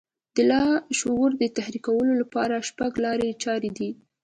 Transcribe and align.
د 0.35 0.37
لاشعور 0.49 1.29
د 1.41 1.43
تحريکولو 1.57 2.13
لپاره 2.21 2.65
شپږ 2.69 2.91
لارې 3.05 3.39
چارې 3.43 3.69
دي. 3.77 3.89